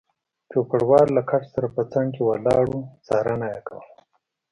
چوپړوال 0.51 1.07
له 1.17 1.21
کټ 1.29 1.41
سره 1.53 1.67
په 1.75 1.81
څنګ 1.93 2.07
کې 2.15 2.21
ولاړ 2.29 2.65
و، 2.71 2.77
څارنه 3.07 3.47
یې 3.53 3.59
کوله. 3.67 3.89